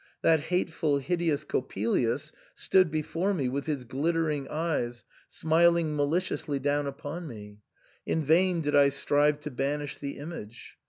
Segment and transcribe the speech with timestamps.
[0.23, 7.27] That hateful, hideous Coppelius stood before me with his glittering eyes, smiling maliciously down upon
[7.27, 7.59] me;
[8.03, 10.75] in vain did I strive to banish the image.